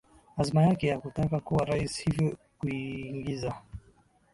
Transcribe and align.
azma 0.41 0.61
yake 0.67 0.87
ya 0.87 0.99
kutaka 1.01 1.39
kuwa 1.39 1.65
rais 1.65 1.97
hivyo 2.03 2.37
kuiingiza 2.57 3.55